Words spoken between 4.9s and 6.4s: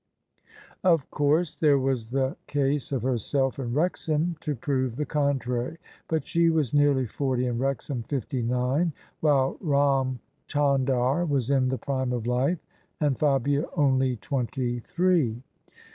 the contrary: but